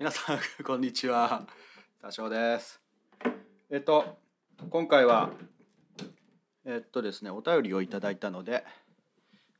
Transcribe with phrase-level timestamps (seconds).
[0.00, 1.42] 皆さんこんにちは。
[2.00, 2.80] 多少です。
[3.68, 4.16] えっと
[4.70, 5.28] 今回は
[6.64, 8.64] えっとですねお便りをいただいたので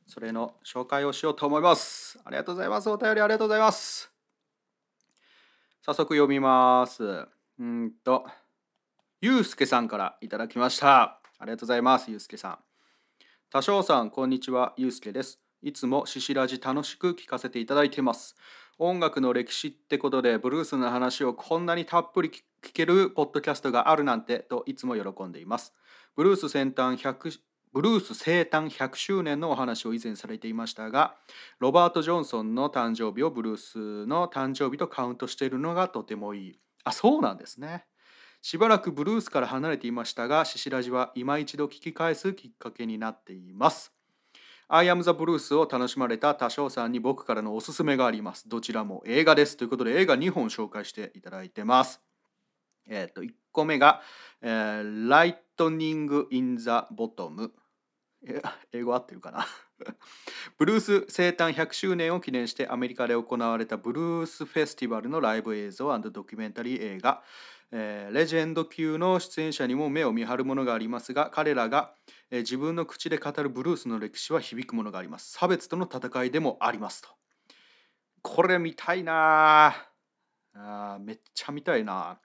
[0.07, 2.19] それの紹介をしようと思います。
[2.25, 2.89] ありがとうございます。
[2.89, 4.11] お便りありがとうございます。
[5.85, 7.27] 早速読みます。
[7.59, 8.25] うんと
[9.21, 11.21] ゆうすけさんからいただきました。
[11.37, 12.57] ありがとうございますゆうすけさん。
[13.51, 14.73] 多少さんこんにちは。
[14.75, 15.39] ゆうすけです。
[15.61, 18.35] いつもシシラジ楽しく聞かせていただいてます。
[18.83, 22.41] 音楽の歴史ってことでブルースの話をこんなにたっぷり聞
[22.73, 25.75] けるポッドキャストがあるなんてといつも喜んでいます。
[26.15, 27.39] ブルース先端100
[27.73, 31.15] ブルース生誕100周年のお話を以前されていましたが
[31.59, 36.59] ロバート・ジョンソンの誕生日をブルースの誕生日とカウントしているのがとてもいい。
[36.83, 37.85] あそうなんですね。
[38.41, 43.93] しばらくブルースから離れていましたがシシラジは今一度聞き返すきっかけになっています。
[44.73, 48.47] I Am the Blues を楽しまれた多少さんに僕からのおすすめがあります。
[48.47, 49.57] どちらも映画です。
[49.57, 52.01] ということで映画2本紹介していただいてます。
[52.87, 54.01] えっ、ー、と、1個目が、
[54.41, 57.51] えー、 Lightning in the Bottle。
[58.71, 59.45] 英語合ってるかな？
[60.57, 67.21] ブルース生誕100周年を記念してアメリカで行われたブルースフェスティバルのライブ映像ドキュメンタリー映画、
[67.73, 71.93] えー、レジェンド級の出演者にも目を見張るものがありますが彼らが、
[72.29, 75.31] えー、自分の口で語るブルースの歴史は響くものがあります。
[75.31, 77.09] 差別との戦いでもありますと。
[78.21, 79.73] これ見たいな
[80.53, 82.19] あめっちゃ見たいな。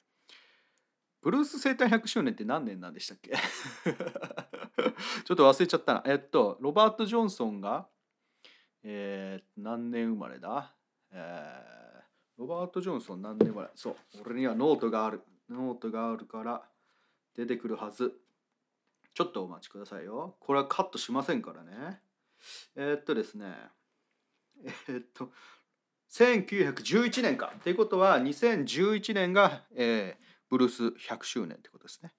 [1.23, 3.33] ブルース生誕100周年って何年なんでしたっけ？
[5.25, 6.03] ちょっと忘れちゃったな。
[6.07, 7.89] えっと、ロバート・ジョンソンが、
[8.83, 10.75] えー、何年生まれだ？
[11.13, 13.71] えー、ロバート・ジョンソン何年生まれ？
[13.75, 15.23] そう、俺にはノートがある。
[15.51, 16.63] ノートがあるから
[17.37, 18.15] 出てくるはず。
[19.15, 20.37] ちょっとお待ちくださいよ。
[20.41, 22.01] これはカットしませんからね。
[22.77, 23.55] えー、っとですね。
[24.89, 25.31] えー、っと、
[26.11, 27.53] 1911年か。
[27.57, 32.13] っていうことは2011年が、えー、ブルース100周年ってことですね。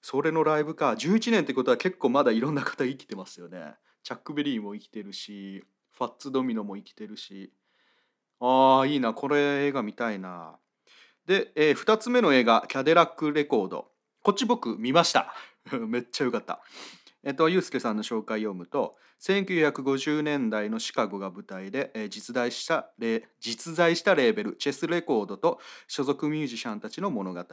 [0.00, 3.74] それのライブか11年ってことは結構まだいろんな方生きてますよね。
[4.04, 7.52] チャックベリーも生きてるしファッツドミノも生きてるし
[8.38, 10.60] ああいいなこれ映画見たいな。
[11.26, 13.88] で、えー、2つ目の映画「キャデラックレコード」
[14.22, 15.34] こっち僕見ました。
[15.86, 16.60] めっちゃよかった。
[17.22, 22.90] えっと、ユースケさんの紹介読むと1950年代のシカゴが舞台で、えー、実在した
[23.40, 27.44] 実在したレーベルチェスレコードと所属ミュージシャンたちの物語、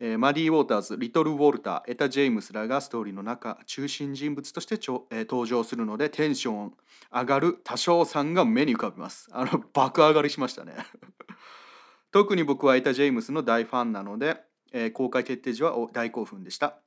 [0.00, 6.74] えー、マディ・ウォーターズリトル・ウォルターエタ・ジェームスらがストーリーの中中心人物としてちょ、えー、登場するのでテンション
[7.10, 9.28] 上がる多少さんが目に浮かびます。
[9.32, 10.74] あの爆上がりしましたね。
[12.12, 14.40] 特に僕はエタ・ジェイムスの大ファンなので、
[14.72, 16.78] えー、公開決定時は大興奮でした。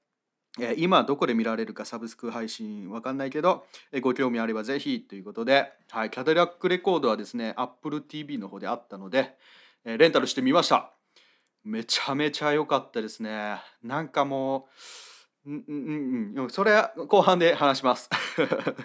[0.77, 3.65] 今どこで見られるかサブスク配信わかんないけど
[4.01, 9.35] ご興味あればぜひということで、はい、キャデラックレコードはですね Apple TV の方であったので
[9.83, 10.91] レンタルしてみました。
[11.63, 13.57] めちゃめちゃ良かったですね。
[13.81, 14.69] なんかもう
[15.45, 18.09] うんうんうんそれ後半で話します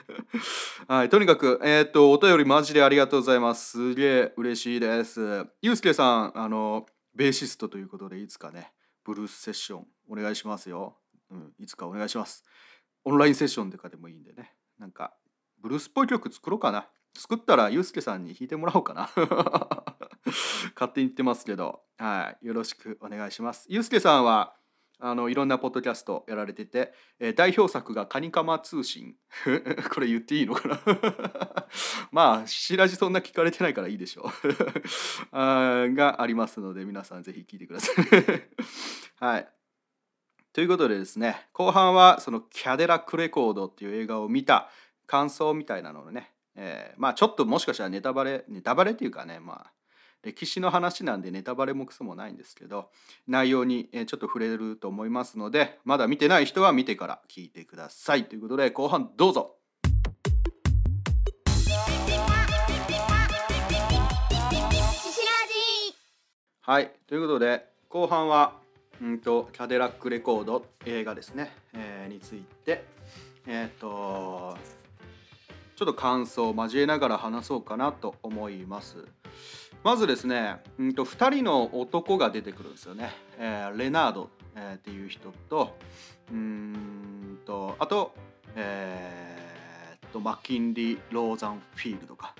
[0.89, 8.73] はいとにかくえっ、とお便りマジでありがとうございますすげえ嬉しいですゆうすけさんあのベーシストということでいつかね
[9.05, 10.97] ブルースセッションお願いしますよ
[11.31, 12.45] うん、いつかお願いします。
[13.05, 14.55] オンラインセッションとかでもいいんでね。
[14.79, 15.15] なんか、
[15.61, 16.89] ブルースっぽい曲作ろうかな。
[17.17, 19.11] 作ったらユうスケさんに弾いてもらおうかな。
[20.75, 23.67] 勝手に言ってますけど、はい、よろしくお願いします。
[23.69, 24.55] ユうスケさんは、
[25.01, 29.15] あのいろんなポッドキャストやられてて、えー、代表作が「カニカマ通信」
[29.95, 30.81] これ言っていいのかな？
[32.11, 34.33] まあ白地そんな聞かれてないからいいでしょう。
[35.31, 38.05] あがありますので皆さんぜひ聞いてください。
[39.21, 39.49] はい。
[40.53, 44.69] ということでですね後半はそのキャデラックレコードっていう映画を見た
[45.07, 49.73] 感想みたいなのをね、えー、まあちょっともしかしたらネタバレネタバレっていうかねまあ
[50.23, 52.91] 歴史の話なんでネタバレもクソもないんですけど
[53.27, 58.25] 内容にちょっと触れると思いますのでまだ見てない人は見てから聞いてください。
[58.25, 59.55] ということで後半どうぞ。
[66.61, 66.93] はい。
[67.07, 68.53] ということで後半は
[69.01, 72.85] うんとキャデラックレコード映画ですね、えー、について。
[73.47, 74.59] えっ、ー、と
[75.79, 78.97] ちょっと感想を交えながら話そうかなと思います。
[79.85, 85.77] まずですね、うんと、2人の男が出てくるんですよね、えー、レナード、えー、っていう人と
[86.33, 88.13] うんとあと
[88.57, 92.35] えー、とマッキンリー・ローザンフィールドか。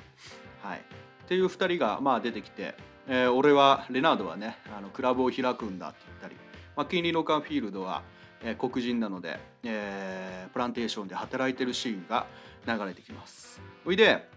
[0.65, 0.79] はい。
[0.79, 2.75] っていう2人がまあ出てきて、
[3.07, 6.35] えー、俺はレナードはねあのクラブを開くんだって言ったり
[6.75, 8.03] マッキンリー・ローカンフィールドは、
[8.43, 12.27] えー、黒人なので、えー、プランテーションで働いてるシーンが
[12.67, 13.61] 流れてきます。
[13.85, 14.29] おいで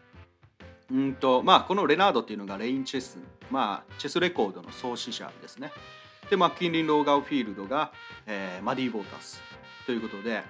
[0.91, 3.17] うんとまあこのレナードっていうのがレインチェス
[3.49, 5.71] まあチェスレコードの創始者ですね
[6.29, 7.91] でマッキンリン・ローガーフィールドが、
[8.25, 9.37] えー、マディ・ウォーターズ
[9.85, 10.43] ということで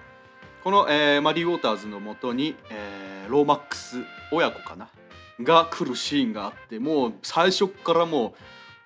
[0.64, 4.02] この、えー、マディ・ウォーターズのもとに、えー、ローマックス
[4.32, 4.88] 親子かな？
[5.40, 8.34] が来るシーンがあってもう最初からも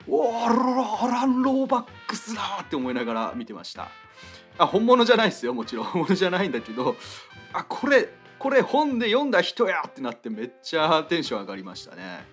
[0.06, 3.88] う「おーロラン・ローバックスだ!」って思いながら見てました
[4.58, 5.84] あ本物じゃないですよもちろん。
[5.84, 6.96] 本物じゃないんだけど
[7.52, 8.08] あこれ
[8.38, 12.24] これ本で読んだ人やってなってめっちゃテンション上がりましたね。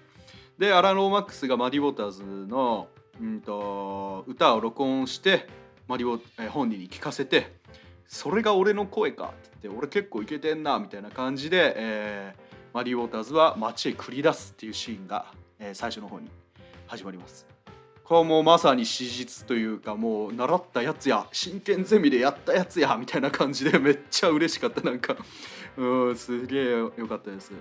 [0.58, 2.88] でアラン・ローマックスがマディ・ウォーターズの、
[3.20, 5.48] うんと、歌を録音して
[5.88, 7.58] マディウォ、え本人に聞かせて
[8.06, 12.42] それが俺の声かって言って俺結構いけてんなみたいな感じで、えー、
[12.74, 15.26] マディ・ウォーターズは街へ繰り出すっていうシーンが、
[15.60, 16.30] えー、最初の方に
[16.86, 17.53] 始まります。
[18.04, 25.16] これもうまさに史実というかもう習ったやつや真剣ゼミでやったやつやみたいな感じでめっちゃ嬉しかったなんか。
[25.76, 27.52] うんすげえよかったです。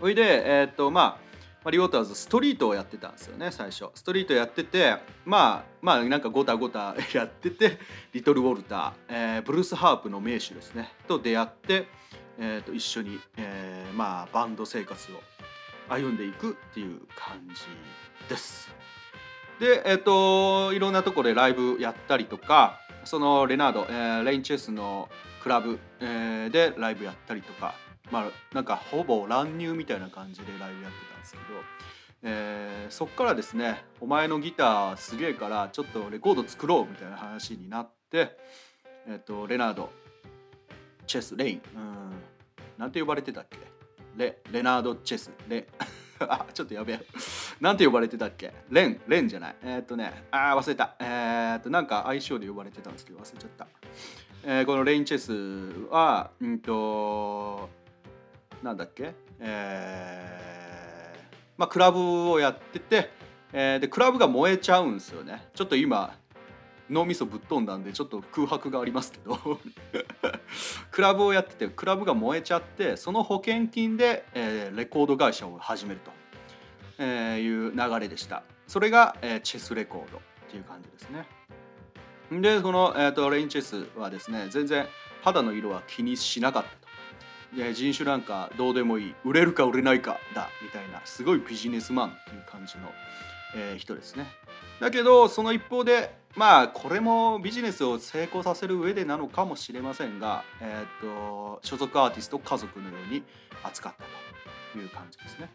[0.00, 1.20] ほいでえー、っとま
[1.62, 3.88] あリオーターズストリートをやってたんですよね最初。
[3.94, 7.78] ストリートやっててまあまあなんかゴタゴタやってて
[8.14, 10.92] リトル・ウォルター、えー、ブルース・ハープの名手ですね。
[11.06, 11.86] と出会って、
[12.38, 15.16] えー、と一緒に、えー、まあバンド生活を
[15.90, 17.62] 歩んでいくっていう感じ
[18.28, 18.72] です。
[19.60, 25.08] でえっ、ー、といろんなとこでライブやったりとかそのレナード、えー、レインチェスの
[25.42, 27.74] クラブ、えー、でライブやったりとか
[28.10, 31.44] まあなんかほぼ乱入みたいな感じでライブやってたんですけど、
[32.22, 38.36] えー、そっからですね「お前のギターすげえからちょっとレコード作ろう」みたいな話になって、
[39.06, 39.90] えーと、レナード
[41.06, 42.12] チェスレインうん
[42.78, 43.58] なんて呼ばれてたっけ？
[44.16, 45.66] レレナードチェスレ。
[46.28, 47.00] あちょっとやべえ。
[47.60, 48.52] なんて呼ばれてたっけ？
[48.70, 49.56] レンレンじゃない。
[49.62, 50.94] えー、っとねあ忘れた。
[51.00, 53.66] えー、っとなんか相性で呼ばれてたんですけど忘れちゃった、
[54.44, 57.68] えー、このレインチェスはうんと
[58.62, 59.14] なんだっけ？
[59.40, 63.10] えー、まあクラブをやってて、
[63.52, 65.48] えー、でクラブが燃えちゃうんですよね。
[65.54, 66.14] ちょっと今
[66.90, 69.38] 脳みそぶっ飛んだんでちょっと空白がありますけど。
[70.90, 76.10] クラブをやっててクラブが燃えちゃってその保険金で、えー、レコード会社を始めると、
[76.98, 78.42] え、いう流れでした。
[78.66, 80.20] それが、えー、チェスレコードっ
[80.50, 81.26] ていう感じですね。
[82.30, 84.86] でこの、えーとレインチェスはですね全然
[85.22, 86.80] 肌の色は気にしなかったと。
[87.72, 89.14] 人種なんかどうでもいい。
[89.24, 92.92] 売れるか売れないかだみたいなすごいビジネスマンっていう感じの、
[93.54, 94.26] えー、人ですね。
[94.80, 103.22] だけどその一方でまあこれもビジネスを成功させる上でなのかもしれませんが、えーと、所属アーティスト家族のように
[103.62, 104.04] 扱った
[104.72, 105.50] という感じですね。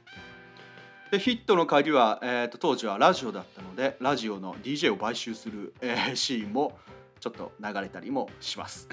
[1.12, 6.78] でヒットの鍵は、えーと、当時はラジオだったのでラジオの DJ を買収する、えー、シーンも
[7.20, 8.90] ちょっと流れたりもします。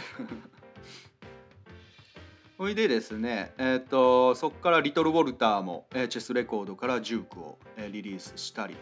[2.62, 8.76] ほいでですね、えーと、そこからリトル・ウォルターも、えー、チェスレコードからジュークを、えー、リリースしたり、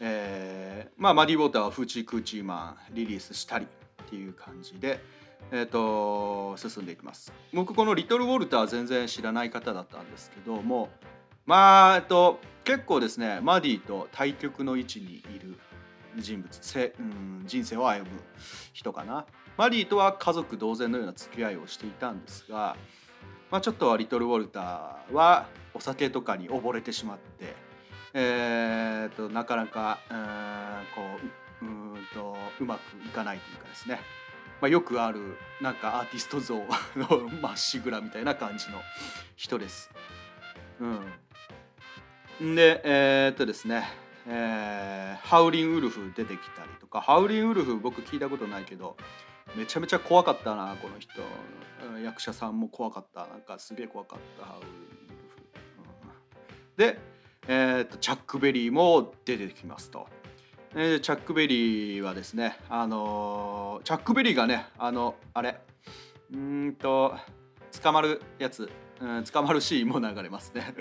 [0.00, 5.00] えーまあ、マディ・ウォーターはフーチ・クーチーマンリリースしたりっていう感じで、
[5.52, 7.30] えーと、進んでいきます。
[7.52, 10.88] 僕このリトル・ウォルター全然知らない方だったんですけども
[11.44, 15.58] まあ、えっと、結構ですねマディと対極の位置にいる
[16.16, 18.18] 人物せ、うん、人生を歩む
[18.72, 19.26] 人かな。
[19.58, 22.78] マディとは家族同然のような付き合いをしていたんですが
[23.50, 27.54] まあ、ちょっとリトル・ウォルターはお酒とかに溺れてしまって、
[28.14, 30.16] えーと、なかなかうん
[30.94, 31.02] こ
[31.62, 34.00] ううんとうまくいかないというかですね、
[34.60, 36.56] まあ、よくあるなんかアーティスト像
[36.96, 38.80] の まっしぐらみたいな感じの
[39.36, 39.90] 人です。
[42.40, 48.96] うん、でえー、っとですねえー、ハウリン・ウルフ出てきたりとかハウリン・ウルフ僕聞いたことないけど
[49.56, 51.22] めちゃめちゃ怖かったなこの人。
[52.04, 53.26] 役者さんも怖かった。
[53.26, 54.54] なんかすげえ怖かった。
[54.54, 54.62] うん、
[56.76, 56.98] で、
[57.48, 60.06] えーと、チャック・ベリーも出てきますと、
[60.74, 65.60] えー、チャック・ベリーはですねあの、チャック・ベリーがねあのあれ。
[66.32, 67.16] うんと
[67.82, 70.74] 捕まるやつうん、捕まるシーンも流れますね。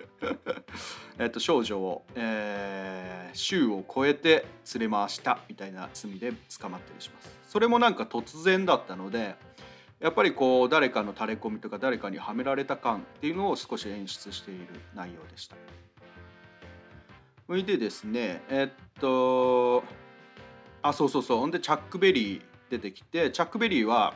[1.17, 4.45] えっと少女を、えー、州を越えて
[4.77, 7.39] 連れ回したみたいな罪で捕まったりします。
[7.47, 9.35] それもなんか突然だったので
[10.01, 15.55] やっぱりこう誰かの垂れ込みとか誰かにはめられた感っていうのを少し演出している内容でした。
[17.47, 19.81] それでですねえっと
[20.81, 21.37] あそうそうそう。
[21.39, 24.13] ほんでチャック・ベリー出てきてチャック・ベリーは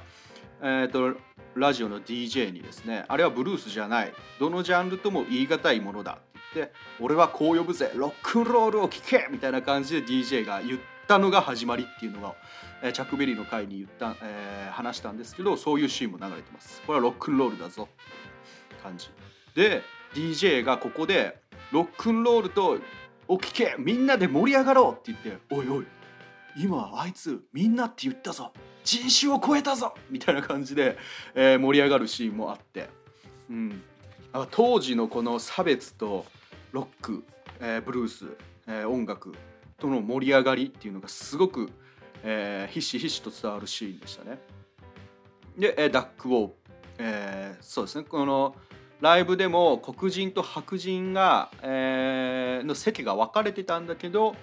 [0.65, 1.13] えっと
[1.55, 4.13] ラジオの DJ にですねあれはブルースじゃない。
[4.39, 12.35] どのジャンルとも言い難いものだって言って俺はこう呼ぶぜロックンロールを聴けみたいな感じで DJ が言ったのが始まりっていうのが、
[12.81, 16.81] えー、チャック・ベリーの回に言った、えー、話したんですけどそういうシーンも流れてます。
[16.87, 17.89] これはロックンロールだぞ
[18.81, 19.09] 感じ。
[19.55, 19.81] で
[20.13, 21.41] DJ がここで
[21.71, 22.77] ロックンロールと
[23.27, 25.87] お聞けみんなで盛り上がろうって言っておいおい
[26.55, 28.53] 今あいつみんなって言ったぞ。
[28.83, 30.97] 人種を超えたぞみたいな感じで、
[31.35, 32.89] えー、盛り上がるシーンもあって、
[33.49, 33.81] うん、
[34.33, 36.25] あ当時のこの差別と
[36.71, 37.23] ロック、
[37.59, 38.25] えー、ブルース、
[38.67, 39.33] えー、音楽
[39.77, 41.69] との盛り上がりっていうのがすごく、
[42.23, 44.39] えー、ひしひしと伝わるシーンでしたね。
[45.57, 46.51] で、えー、ダックウォー、
[46.99, 48.03] えー、そうですね。
[48.03, 48.55] この
[49.01, 54.35] ライブでも黒人と白人が、えー、の席が分かれてたんだけど、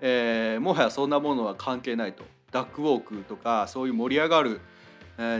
[0.00, 2.24] えー、もはやそんなものは関係ないと。
[2.50, 4.60] ダックウォークとかそういう盛り上がる、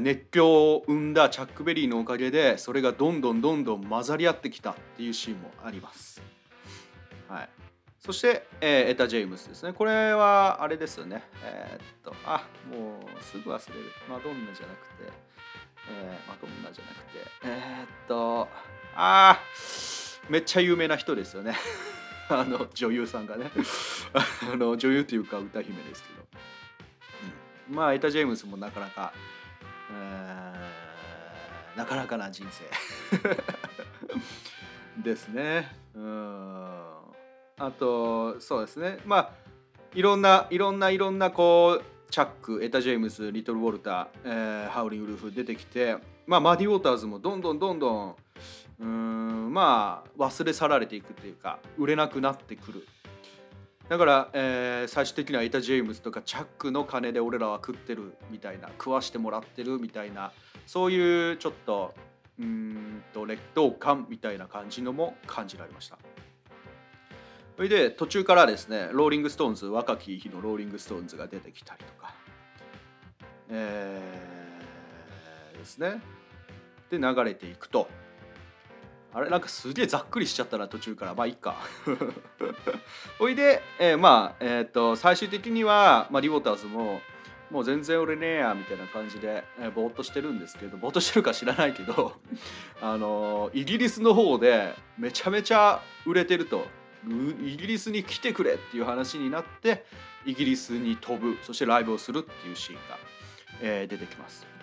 [0.00, 6.20] 熱狂を生んだチャック・ベリーのおかげでそれがどんどんどんどん混ざり合ってきたっていうシーンもあります。
[7.28, 7.48] はい、
[7.98, 9.72] そして、えー、エタ・ジェームスですね。
[9.72, 11.22] これはあれですよね。
[11.44, 13.84] えー、っと、あもうすぐ忘れる。
[14.08, 15.12] マドンナじゃなくて、
[15.90, 18.48] えー、マドンナじゃなくて、えー、っと、
[18.96, 19.38] あ
[20.28, 21.54] めっちゃ有名な人ですよね。
[22.30, 23.50] あの女優さんがね
[24.52, 26.26] あの女優というか歌姫ですけど、
[27.68, 29.12] まあエタ・ジェームスもなかなか、
[29.92, 32.64] えー、なかなかな人生。
[35.02, 35.70] ですね。
[35.94, 36.68] うん。
[37.58, 38.98] あとそうですね。
[39.04, 39.30] まあ
[39.94, 45.96] いろんないろんないろんなこうチャックエタ・ジェームスリトル・ウォルター、えー、ハウリング・ウルフ出てきて、
[46.26, 48.16] まあ、マディ・ウォーターズもどんどんどんどん
[48.80, 52.86] うんまあ忘れ去られていくっていうか売れなくなってくる。
[53.88, 60.32] だから、えー、最終的にはエタ・ジェームズとかチャックの金で俺らは食ってるみたいな食わしてもらってるみたいな
[60.66, 61.94] そういうちょっと
[62.38, 65.98] うんと劣等感みたいな感じのも感じられました。
[67.56, 72.14] それで途中からですねローリング・ストーンズ若き日のローリング・ストーンズが出てきたりとか。
[73.48, 76.02] えー、ですね。
[76.90, 77.88] で流れていくと。
[79.12, 81.14] あれなんかすげえざっくりしちゃったな途中から。
[81.14, 81.56] まあいいか。
[83.18, 87.00] ほいで、えー、まあえっ、ー、と最終的には、まあ、リボターズも
[87.50, 92.12] もう全然売れねえやみたいな感じで、えー、ぼーっとしてるんですけどぼーっとしてるか知らないけど
[92.82, 96.66] あのイギリスの方でめちゃめちゃ売れてると。
[97.06, 99.86] イギリスに来てくれっていう話になって
[100.26, 102.98] イギリスに飛ぶそしてライブをするっていうシーンが、
[103.62, 104.57] えー、出てきます。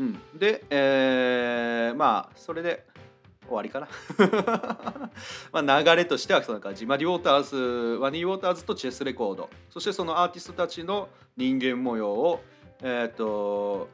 [0.00, 2.86] うん、で、えー、まあそれで
[3.46, 3.88] 終わりかな。
[5.52, 7.56] まあ流れとしてはそんな感じマディ・ウォーターズ
[8.00, 9.50] ワニー・ウォーターズとチェスレコード。
[9.68, 12.42] そしてそのアーティストたちの人間模様を、
[12.80, 13.90] えーと、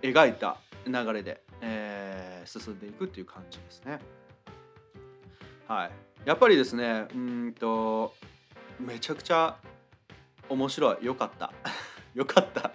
[0.00, 3.98] 描いた流れで、えー、進んでいくっていう感じですね。
[5.66, 5.90] はい、
[6.24, 8.14] やっぱりですねうんと
[8.78, 9.56] めちゃくちゃ
[10.48, 11.04] 面白い。
[11.04, 11.52] よかった。
[12.14, 12.70] よかった。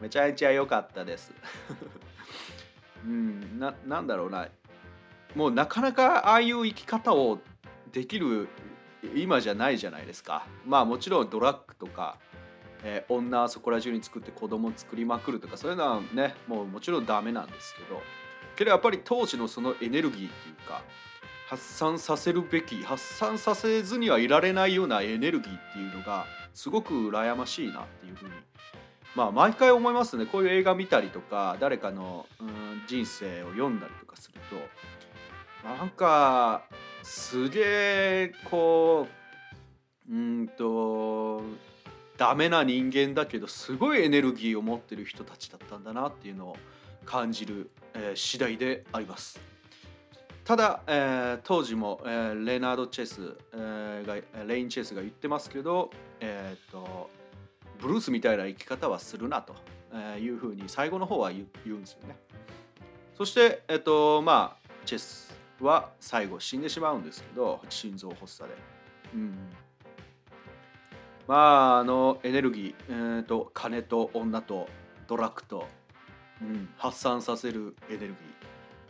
[0.00, 1.32] めちゃめちゃ良かったです。
[3.04, 4.48] うんななんだろうな。
[5.34, 7.40] もうなかなかああいう生き方を
[7.92, 8.48] できる
[9.14, 10.46] 今じゃないじゃないですか。
[10.66, 12.18] まあもちろんドラッグとか、
[12.82, 18.00] えー、女そこら中に作って子供作りまくるとかそういうのはねもうもちろんダメなんですけど。
[18.54, 20.82] けどやっぱり当時のそのエネルギーっていうか
[21.48, 28.32] 発散させるべき発散させずにはいられないようなエネルギーっていうのがすごく羨ましいなっていうふうに
[29.14, 36.64] まあ毎回思いますねこういう映画見たりとか誰かの、うん、人生を読んだりとかするとなんか
[37.02, 39.06] すげえこ
[40.08, 41.42] ううんと
[42.16, 46.56] ダメな人間だけどすごいエネルギーを持ってる人たちだったんだなっていうのを
[47.04, 49.40] 感じる、えー、次第であります。
[50.44, 55.90] ただ、えー、当時も、えー、レナード・チェス、えー、がレイン・チェスが言ってますけど、
[56.20, 57.10] えーと
[57.78, 59.54] ブルースみたいな生き方はするなと
[60.18, 62.16] いうふうに最後の方は言うんですよね。
[63.16, 68.56] そして、えっと、まあチェスは最後死んでしまうんですけど心臓発作で。
[69.14, 69.38] うん
[71.26, 74.68] まああのエネルギー、えーと、金と女と
[75.06, 75.66] ドラッグと、
[76.42, 78.16] うん、発散させるエネルギー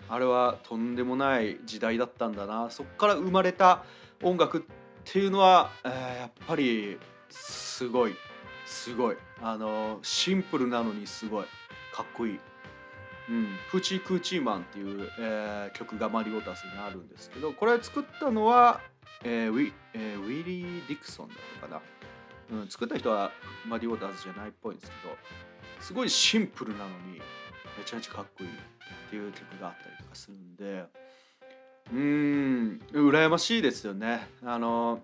[0.09, 3.85] あれはとんでもない時代だったんだなそこから生まれた
[4.23, 4.63] 音楽っ
[5.05, 6.99] ていうのは、えー、やっぱり
[7.31, 8.15] すごい
[8.65, 9.17] すごい。
[9.43, 11.45] あのシンプルなのにすごい。
[11.93, 12.41] かっこいい。
[13.29, 18.83] うん、フチクーチーマンっていう、えー、曲がマリオタスにあるんですけどこれ作ったのは、
[19.25, 21.81] えーウィえー、ウィリー・ディクソンだったか
[22.51, 23.33] な、うん、作った人は
[23.67, 25.17] マリオタスじゃないっぽいんですけど
[25.81, 27.23] すごいシンプルなのに
[27.79, 28.51] めちゃめちゃかっこいいっ
[29.09, 30.85] ていう曲があったりとかするんで
[31.93, 32.81] うん。
[32.93, 34.27] 羨ましいですよね。
[34.43, 35.03] あの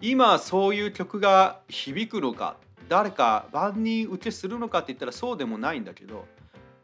[0.00, 2.56] 今そういう曲が響くのか
[2.88, 6.26] 誰か万人受けするのかって言ったらそうでもないんだけど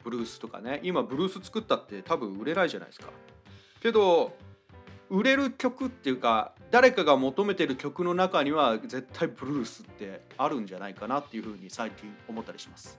[0.03, 3.07] ブルースとかね今ブルース作ったって多分売れないじゃないですか
[3.81, 4.37] けど
[5.09, 12.99] 売れる曲っていうか誰かが求めてる曲の中には絶対ブルースってあるんじゃないかなっていうふうに最近思ったりします。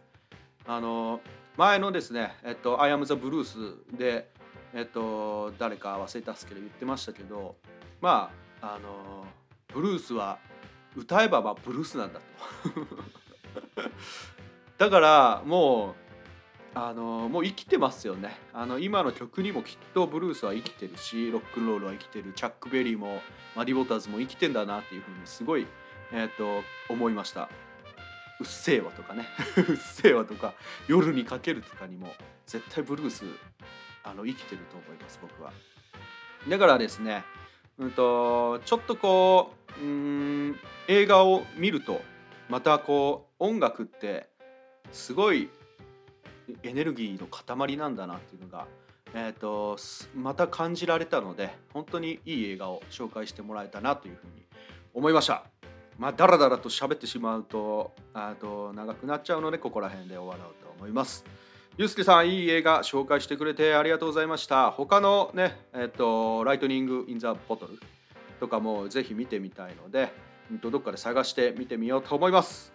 [0.67, 1.19] あの
[1.57, 4.31] 前のですね「えっと、I am the Blues で」
[4.74, 7.55] えっと、誰か忘れたっすけど言ってましたけど
[8.01, 8.29] ま
[8.62, 9.25] ああの
[9.75, 10.39] ブルースは
[10.96, 12.25] 歌えばまあブルースなんだと。
[14.77, 15.96] だからもう
[16.74, 18.38] あのもう生きてますよね。
[18.53, 22.32] あの今の曲にもきっとブルースは生きてるしロックンロールは生きてる。
[22.34, 23.22] チャック・ベリーも
[23.53, 25.67] マディ・ボターズも生きてんだなっていうふうにすごい、
[26.13, 27.50] えーと、思いました
[28.39, 29.27] 「うっせぇわ」とかね
[29.67, 30.53] 「うっせぇわ」とか
[30.88, 32.15] 「夜にかける」とかにも
[32.46, 33.25] 絶対ブルース
[34.03, 35.51] あの生きてると思います僕は。
[36.48, 37.25] だからですね
[37.77, 40.55] うんとちょっとこううん
[40.88, 42.01] 映画を見ると
[42.50, 44.29] またこう音楽って
[44.91, 45.50] すごい
[46.63, 48.67] エネルギーの塊なんだなっていうのが、
[49.13, 49.77] えーと、
[50.15, 54.46] また感じられたので本当にいい映画を紹介してもらえたなというふうに
[54.94, 55.46] 思いました。
[55.98, 61.24] まあ、だらだらと喋ってしまうとあと長くなっちゃうのでここら辺で終わろうと思います。
[61.77, 64.72] ゆうすけさん、いい映画紹介してくれてありがとうございました。
[64.72, 67.77] 他のね、えっ、と、ライトニング・イン・ザ・ボトル
[68.39, 70.13] とかもぜひ見てみたいので、
[70.62, 72.72] どっかで探して見てみようと思います。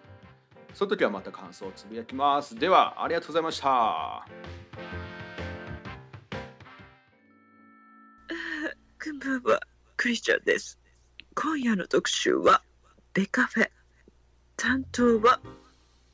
[0.75, 2.55] その時はまた感想をつぶやきます。
[2.55, 4.27] では、ありがとうございました。
[9.03, 9.61] こんばんは、
[9.97, 10.79] クリスチャンです。
[11.35, 12.61] 今夜の特集は、
[13.15, 13.71] ベカフェ。
[14.59, 15.41] 担当は、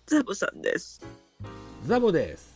[0.07, 1.05] ザボさんです。
[1.85, 2.56] ザボです。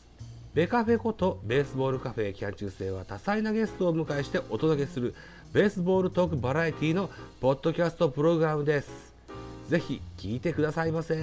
[0.55, 5.15] ベカフェことベースボールカフェキャン中世は多彩なゲストを迎えしてお届けする
[5.53, 7.09] ベースボールトークバラエティの
[7.41, 9.15] ポッドキャストプログラムです。
[9.69, 11.15] ぜひ聞いてくださいませ。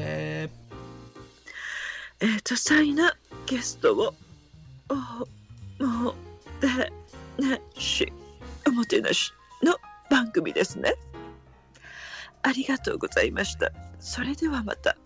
[2.19, 4.13] えー、多彩なゲストを
[4.89, 6.13] おも
[6.59, 6.91] て
[7.37, 8.11] なし
[8.67, 9.75] おもてなしの
[10.09, 10.95] 番組ですね
[12.41, 14.97] ありがとうございましたそれではまた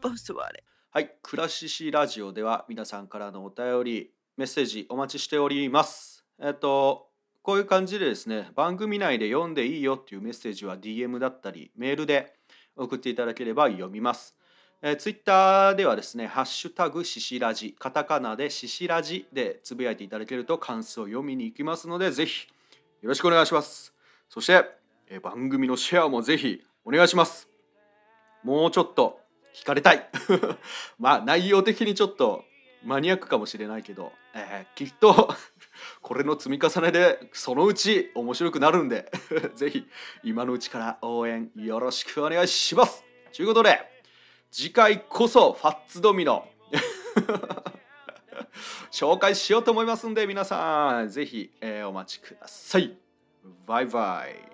[0.00, 0.64] ボンソワーレ
[0.96, 7.08] はいクラシシラジオでは皆さんからのお便りメッセージお待ちしておりますえっと
[7.42, 12.32] こういう感じでですね番組内で読んでいいよっていうメッセージは DM だったりメールで
[12.76, 14.36] 送っていただければ読みます
[14.82, 22.48] えー、ツイッターではですね、ハッシュタグシシラジ、カタカナでシシラジでつぶやいていただけると感想を読みに行きますので、ぜひ
[23.00, 23.94] よろしくお願いします。
[24.28, 24.62] そして、
[25.08, 27.48] えー、番組のシェアもぜひお願いします。
[28.42, 29.23] もうちょっと
[29.54, 30.08] 聞かれたい。
[30.98, 32.44] まあ内容的にちょっと
[32.82, 35.34] マニアックかもしれないけど、えー、きっと
[36.02, 39.10] これの積み重ねでそのうち面白くなるんで
[39.54, 39.88] ぜひ
[40.22, 43.04] 今のうちから応援よろしくお願いします。
[43.34, 43.80] ということで、
[44.50, 46.48] 次回こそファッツドミノ
[48.92, 52.96] 紹介しようと思いますんで皆さんぜひ、えー、お待ちください
[53.66, 54.53] バイバイ